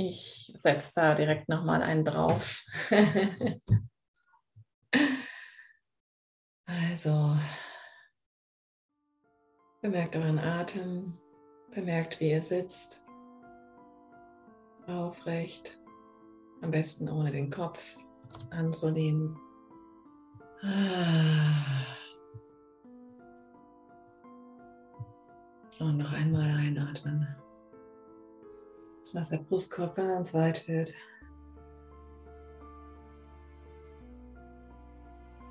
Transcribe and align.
Ich 0.00 0.54
setze 0.56 0.92
da 0.94 1.16
direkt 1.16 1.48
nochmal 1.48 1.82
einen 1.82 2.04
drauf. 2.04 2.62
also, 6.64 7.36
bemerkt 9.82 10.14
euren 10.14 10.38
Atem, 10.38 11.18
bemerkt, 11.72 12.20
wie 12.20 12.30
ihr 12.30 12.40
sitzt, 12.40 13.04
aufrecht, 14.86 15.80
am 16.62 16.70
besten 16.70 17.08
ohne 17.08 17.32
den 17.32 17.50
Kopf 17.50 17.98
anzulehnen. 18.50 19.36
Und 25.80 25.98
noch 25.98 26.12
einmal 26.12 26.52
einatmen 26.52 27.26
dass 29.16 29.30
der 29.30 29.38
Brustkorb 29.38 29.96
ganz 29.96 30.34
weit 30.34 30.66
wird. 30.68 30.94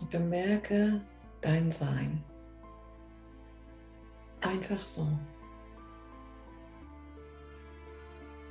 Und 0.00 0.10
bemerke 0.10 1.00
dein 1.40 1.70
Sein. 1.70 2.24
Einfach 4.40 4.80
so. 4.84 5.06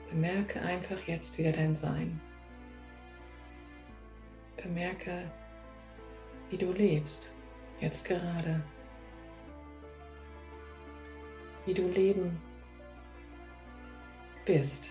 Bemerke 0.10 0.62
einfach 0.62 1.00
jetzt 1.08 1.38
wieder 1.38 1.52
dein 1.52 1.76
Sein. 1.76 2.20
Bemerke, 4.62 5.32
wie 6.50 6.58
du 6.58 6.72
lebst, 6.72 7.34
jetzt 7.80 8.06
gerade. 8.06 8.62
Wie 11.66 11.74
du 11.74 11.88
leben 11.88 12.42
bist. 14.46 14.90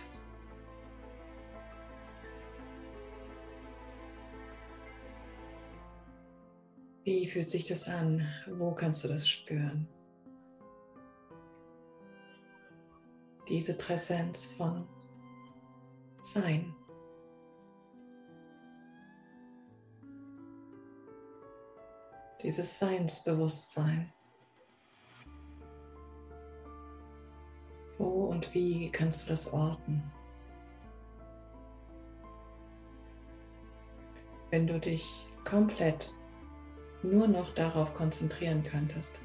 Wie 7.05 7.27
fühlt 7.27 7.51
sich 7.51 7.67
das 7.67 7.89
an? 7.89 8.27
Wo 8.47 8.73
kannst 8.73 9.03
du 9.05 9.09
das 9.09 9.29
spüren? 9.29 9.89
Diese 13.49 13.77
Präsenz 13.77 14.47
von 14.47 14.87
Sein. 16.21 16.75
Dieses 22.43 22.79
Seinsbewusstsein. 22.79 24.13
Und 28.41 28.55
wie 28.55 28.89
kannst 28.91 29.27
du 29.27 29.31
das 29.31 29.53
orten? 29.53 30.03
Wenn 34.49 34.67
du 34.67 34.81
dich 34.81 35.27
komplett 35.45 36.15
nur 37.03 37.29
noch 37.29 37.55
darauf 37.55 37.93
konzentrieren 37.93 38.63
könntest. 38.63 39.21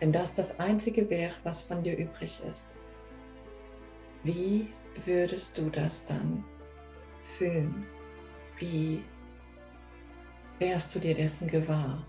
Wenn 0.00 0.10
das 0.10 0.34
das 0.34 0.58
Einzige 0.58 1.08
wäre, 1.08 1.34
was 1.44 1.62
von 1.62 1.84
dir 1.84 1.96
übrig 1.96 2.40
ist, 2.48 2.66
wie 4.24 4.68
würdest 5.04 5.56
du 5.56 5.70
das 5.70 6.06
dann 6.06 6.44
fühlen? 7.22 7.86
Wie 8.58 9.04
wärst 10.58 10.92
du 10.94 10.98
dir 10.98 11.14
dessen 11.14 11.46
gewahr? 11.46 12.04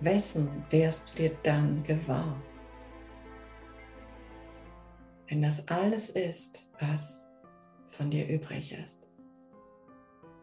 Wessen 0.00 0.48
wärst 0.70 1.12
du 1.12 1.22
dir 1.22 1.36
dann 1.42 1.82
gewahr? 1.82 2.40
Wenn 5.30 5.42
das 5.42 5.68
alles 5.68 6.10
ist, 6.10 6.68
was 6.80 7.30
von 7.90 8.10
dir 8.10 8.28
übrig 8.28 8.72
ist. 8.72 9.08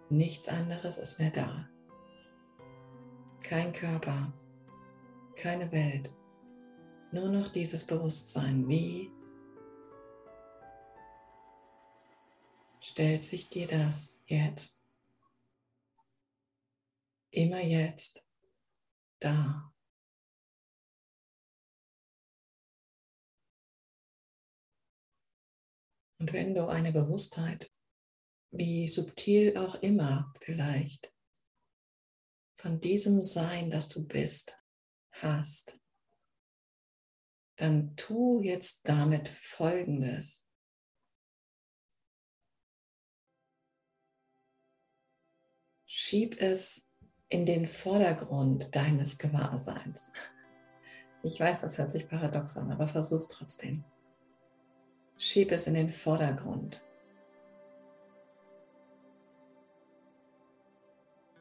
Nichts 0.10 0.48
anderes 0.48 0.98
ist 0.98 1.20
mehr 1.20 1.30
da. 1.30 1.68
Kein 3.44 3.74
Körper, 3.74 4.32
keine 5.36 5.70
Welt, 5.74 6.10
nur 7.12 7.28
noch 7.28 7.50
dieses 7.50 7.86
Bewusstsein. 7.86 8.66
Wie 8.70 9.12
stellt 12.80 13.24
sich 13.24 13.50
dir 13.50 13.68
das 13.68 14.24
jetzt, 14.26 14.82
immer 17.32 17.62
jetzt, 17.62 18.26
dar? 19.20 19.74
Und 26.28 26.34
wenn 26.34 26.54
du 26.56 26.68
eine 26.68 26.92
Bewusstheit, 26.92 27.72
wie 28.52 28.86
subtil 28.90 29.56
auch 29.56 29.76
immer 29.76 30.34
vielleicht, 30.42 31.14
von 32.60 32.82
diesem 32.82 33.24
Sein, 33.24 33.72
das 33.72 33.88
du 33.88 34.06
bist, 34.06 34.62
hast, 35.12 35.80
dann 37.56 37.96
tu 37.96 38.42
jetzt 38.42 38.90
damit 38.90 39.30
Folgendes. 39.30 40.46
Schieb 45.86 46.42
es 46.42 46.90
in 47.30 47.46
den 47.46 47.66
Vordergrund 47.66 48.76
deines 48.76 49.18
Gewahrseins. 49.18 50.12
Ich 51.24 51.40
weiß, 51.40 51.62
das 51.62 51.78
hört 51.78 51.92
sich 51.92 52.10
paradox 52.10 52.58
an, 52.58 52.70
aber 52.70 52.86
versuch's 52.86 53.30
trotzdem. 53.30 53.86
Schieb 55.18 55.52
es 55.52 55.68
in 55.68 55.74
den 55.74 55.90
Vordergrund. 55.90 56.82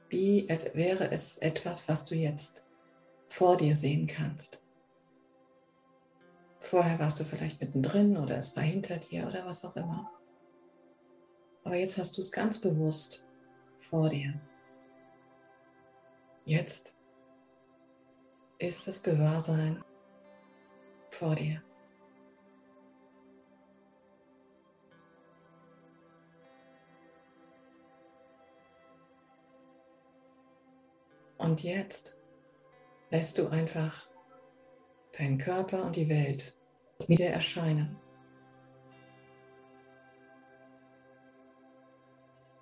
Wie 0.08 0.48
als 0.48 0.74
wäre 0.74 1.10
es 1.10 1.38
etwas, 1.38 1.88
was 1.88 2.04
du 2.04 2.14
jetzt 2.14 2.66
vor 3.28 3.56
dir 3.56 3.74
sehen 3.74 4.06
kannst. 4.06 4.62
Vorher 6.60 6.98
warst 6.98 7.20
du 7.20 7.24
vielleicht 7.24 7.60
mittendrin 7.60 8.16
oder 8.16 8.38
es 8.38 8.56
war 8.56 8.62
hinter 8.62 8.96
dir 8.96 9.26
oder 9.26 9.44
was 9.46 9.64
auch 9.64 9.76
immer. 9.76 10.10
Aber 11.64 11.76
jetzt 11.76 11.98
hast 11.98 12.16
du 12.16 12.20
es 12.20 12.32
ganz 12.32 12.60
bewusst 12.60 13.26
vor 13.76 14.08
dir. 14.08 14.40
Jetzt 16.44 16.98
ist 18.58 18.86
das 18.86 19.02
Gewahrsein 19.02 19.84
vor 21.10 21.34
dir. 21.34 21.62
Und 31.56 31.62
jetzt 31.62 32.14
lässt 33.08 33.38
du 33.38 33.48
einfach 33.48 34.06
deinen 35.16 35.38
Körper 35.38 35.86
und 35.86 35.96
die 35.96 36.06
Welt 36.06 36.52
wieder 37.08 37.28
erscheinen. 37.28 37.96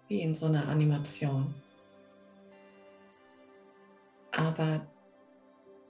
Wie 0.06 0.22
in 0.22 0.32
so 0.32 0.47
einer 0.47 0.69
Animation. 0.69 1.53
Aber 4.31 4.87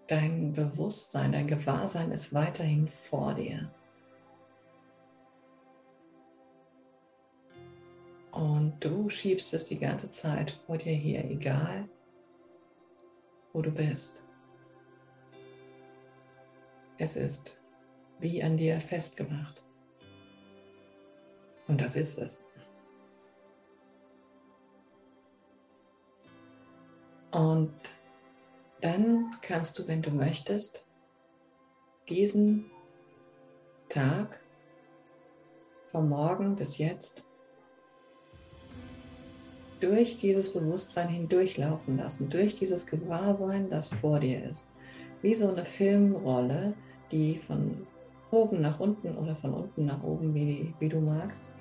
dein 0.07 0.55
Bewusstsein, 0.55 1.33
dein 1.33 1.47
Gewahrsein 1.47 2.11
ist 2.11 2.33
weiterhin 2.33 2.89
vor 2.89 3.35
dir. 3.35 3.71
Und 8.33 8.83
du 8.83 9.11
schiebst 9.11 9.53
es 9.53 9.67
die 9.67 9.79
ganze 9.79 10.09
Zeit 10.09 10.53
vor 10.67 10.79
dir 10.79 10.95
hier, 10.95 11.23
egal 11.23 11.87
wo 13.55 13.63
du 13.63 13.71
bist. 13.71 14.21
Es 16.99 17.17
ist 17.17 17.57
wie 18.19 18.43
an 18.43 18.57
dir 18.57 18.81
festgemacht. 18.81 19.63
Und 21.67 21.81
das 21.81 21.97
ist 21.97 22.19
es. 22.19 22.45
Und 27.31 27.73
dann 28.81 29.37
kannst 29.41 29.79
du, 29.79 29.89
wenn 29.89 30.03
du 30.03 30.11
möchtest, 30.11 30.87
diesen 32.09 32.71
Tag 33.89 34.41
vom 35.91 36.09
Morgen 36.09 36.55
bis 36.55 36.79
jetzt 36.79 37.25
durch 39.85 40.17
dieses 40.17 40.51
Bewusstsein 40.51 41.09
hindurchlaufen 41.09 41.99
lassen, 41.99 42.31
durch 42.31 42.55
dieses 42.55 42.87
Gewahrsein, 42.87 43.69
das 43.69 43.91
vor 43.91 44.19
dir 44.19 44.43
ist. 44.49 44.73
Wie 45.21 45.35
so 45.35 45.49
eine 45.49 45.67
Filmrolle, 45.67 46.73
die 47.13 47.37
von 47.37 47.87
oben 48.31 48.63
nach 48.63 48.81
unten 48.81 49.15
oder 49.19 49.37
von 49.37 49.53
unten 49.53 49.85
nach 49.85 50.03
oben, 50.03 50.35
wie, 50.35 50.73
wie 50.79 50.89
du 50.89 51.01
magst, 51.01 51.53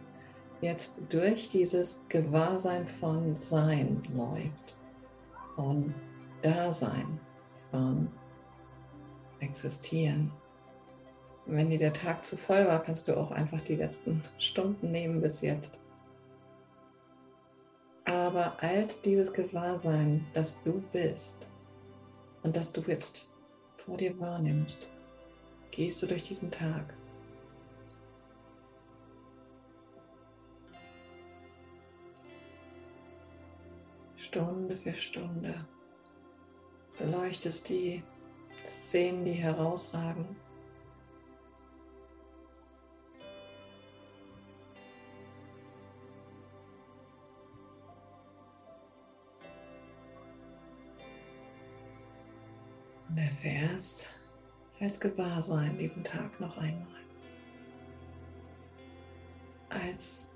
jetzt 0.62 1.02
durch 1.10 1.50
dieses 1.50 2.06
Gewahrsein 2.08 2.88
von 2.88 3.36
Sein 3.36 4.02
läuft, 4.16 4.78
von 5.56 5.94
Dasein, 6.42 7.20
von 7.72 8.08
Existieren, 9.42 10.31
Wenn 11.46 11.70
dir 11.70 11.78
der 11.78 11.92
Tag 11.92 12.24
zu 12.24 12.38
voll 12.38 12.66
war, 12.68 12.81
kannst 12.81 13.10
du 13.10 13.18
auch 13.18 13.31
einfach 13.31 13.60
die 13.66 13.75
letzten 13.75 14.24
Stunden 14.38 14.92
nehmen 14.92 15.20
bis 15.20 15.42
jetzt. 15.42 15.83
Aber 18.06 18.62
als 18.62 19.02
dieses 19.02 19.32
Gewahrsein, 19.32 20.26
dass 20.34 20.62
du 20.64 20.84
bist 20.92 21.48
und 22.44 22.56
dass 22.56 22.72
du 22.72 22.82
jetzt 22.82 23.28
vor 23.78 23.98
dir 23.98 24.20
wahrnimmst, 24.20 24.90
gehst 25.72 26.02
du 26.02 26.08
durch 26.08 26.24
diesen 26.24 26.52
Tag. 26.52 26.94
Stunde 34.18 34.76
für 34.76 34.96
Stunde 34.96 35.66
beleuchtest 36.98 37.70
die 37.70 38.04
Szenen, 38.66 39.26
die 39.26 39.34
herausragen. 39.34 40.36
Und 53.13 53.19
erfährst 53.19 54.10
als 54.80 55.00
Gewahrsein 55.00 55.77
diesen 55.77 56.04
Tag 56.04 56.39
noch 56.39 56.57
einmal. 56.57 56.88
Als 59.69 60.31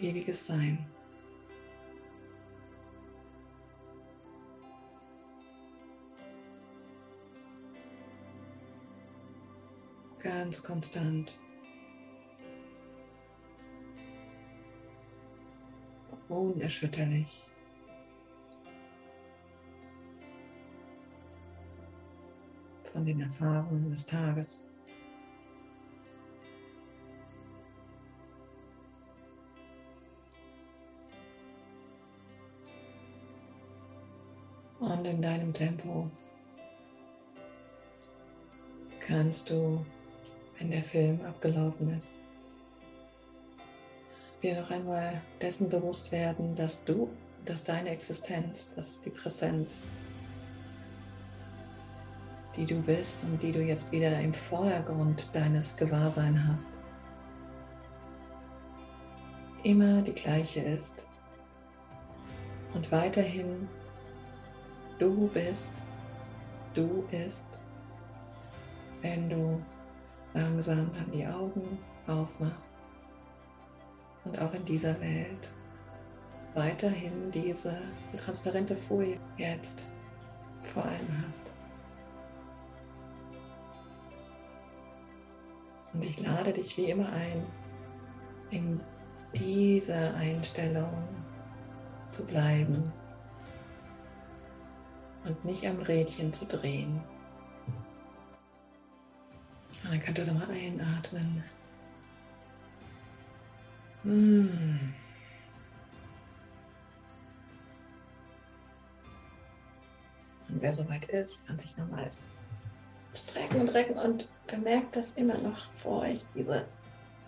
ewiges 0.00 0.46
Sein. 0.46 0.86
Ganz 10.22 10.62
konstant. 10.62 11.36
Unerschütterlich. 16.28 17.44
Von 22.98 23.06
den 23.06 23.20
Erfahrungen 23.20 23.92
des 23.92 24.04
Tages. 24.04 24.68
Und 34.80 35.06
in 35.06 35.22
deinem 35.22 35.52
Tempo 35.52 36.10
kannst 38.98 39.48
du 39.48 39.86
wenn 40.58 40.72
der 40.72 40.82
Film 40.82 41.20
abgelaufen 41.24 41.94
ist. 41.94 42.10
Dir 44.42 44.60
noch 44.60 44.72
einmal 44.72 45.22
dessen 45.40 45.68
bewusst 45.68 46.10
werden, 46.10 46.56
dass 46.56 46.82
du, 46.82 47.08
dass 47.44 47.62
deine 47.62 47.90
Existenz, 47.90 48.74
dass 48.74 49.00
die 49.00 49.10
Präsenz, 49.10 49.88
die 52.58 52.66
du 52.66 52.80
bist 52.82 53.22
und 53.24 53.40
die 53.40 53.52
du 53.52 53.62
jetzt 53.62 53.92
wieder 53.92 54.18
im 54.20 54.34
Vordergrund 54.34 55.30
deines 55.32 55.76
Gewahrsein 55.76 56.48
hast, 56.48 56.72
immer 59.62 60.02
die 60.02 60.12
gleiche 60.12 60.60
ist 60.60 61.06
und 62.74 62.90
weiterhin 62.90 63.68
du 64.98 65.28
bist, 65.28 65.80
du 66.74 67.04
ist, 67.12 67.46
wenn 69.02 69.30
du 69.30 69.62
langsam 70.34 70.90
dann 70.94 71.10
die 71.12 71.26
Augen 71.26 71.78
aufmachst 72.08 72.70
und 74.24 74.36
auch 74.40 74.52
in 74.52 74.64
dieser 74.64 75.00
Welt 75.00 75.54
weiterhin 76.54 77.30
diese 77.30 77.78
transparente 78.16 78.76
Folie 78.76 79.20
jetzt 79.36 79.84
vor 80.74 80.84
allem 80.84 81.24
hast. 81.26 81.52
Und 85.92 86.04
ich 86.04 86.20
lade 86.20 86.52
dich 86.52 86.76
wie 86.76 86.90
immer 86.90 87.08
ein, 87.10 87.44
in 88.50 88.80
dieser 89.34 90.14
Einstellung 90.14 90.92
zu 92.10 92.24
bleiben 92.24 92.92
und 95.24 95.44
nicht 95.44 95.66
am 95.66 95.78
Rädchen 95.78 96.32
zu 96.32 96.46
drehen. 96.46 97.00
Und 99.84 99.92
dann 99.92 100.00
könnt 100.00 100.18
ihr 100.18 100.26
nochmal 100.26 100.50
einatmen. 100.50 101.44
Hm. 104.02 104.94
Und 110.48 110.62
wer 110.62 110.72
soweit 110.72 111.04
ist, 111.06 111.46
kann 111.46 111.58
sich 111.58 111.76
nochmal 111.76 112.10
strecken 113.14 113.60
und 113.60 113.74
recken 113.74 113.98
und 113.98 114.28
bemerkt, 114.46 114.96
dass 114.96 115.12
immer 115.12 115.38
noch 115.38 115.70
vor 115.74 116.02
euch 116.02 116.20
diese 116.34 116.64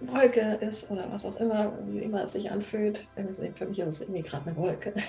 Wolke 0.01 0.59
ist 0.61 0.91
oder 0.91 1.11
was 1.13 1.27
auch 1.27 1.37
immer, 1.37 1.73
wie 1.87 1.99
immer 1.99 2.25
es 2.25 2.33
sich 2.33 2.51
anfühlt. 2.51 3.07
Für 3.55 3.67
mich 3.67 3.79
ist 3.79 3.87
es 3.89 4.01
irgendwie 4.01 4.23
gerade 4.23 4.47
eine 4.47 4.57
Wolke. 4.57 4.95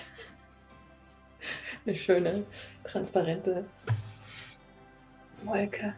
Eine 1.84 1.96
schöne, 1.96 2.44
transparente 2.84 3.66
Wolke. 5.44 5.96